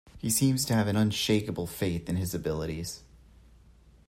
He 0.17 0.31
seems 0.31 0.65
to 0.65 0.73
have 0.73 0.87
an 0.87 0.95
unshakeable 0.95 1.67
faith 1.67 2.09
in 2.09 2.15
his 2.15 2.33
abilities. 2.33 3.03